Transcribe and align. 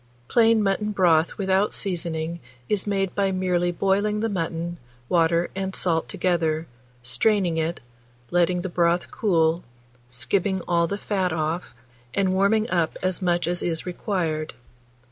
Plain 0.29 0.63
mutton 0.63 0.91
broth 0.93 1.37
without 1.37 1.75
seasoning 1.75 2.39
is 2.67 2.87
made 2.87 3.13
by 3.13 3.31
merely 3.31 3.71
boiling 3.71 4.19
the 4.21 4.29
mutton, 4.29 4.77
water, 5.09 5.51
and 5.55 5.75
salt 5.75 6.09
together, 6.09 6.65
straining 7.03 7.57
it, 7.57 7.81
letting 8.31 8.61
the 8.61 8.67
broth 8.67 9.11
cool, 9.11 9.63
skimming 10.09 10.61
all 10.67 10.87
the 10.87 10.97
fat 10.97 11.31
off, 11.31 11.75
and 12.15 12.33
warming 12.33 12.67
up 12.71 12.97
as 13.03 13.21
much 13.21 13.45
as 13.45 13.61
is 13.61 13.85
required. 13.85 14.55